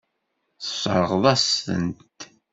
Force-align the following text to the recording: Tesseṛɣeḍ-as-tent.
Tesseṛɣeḍ-as-tent. 0.61 2.19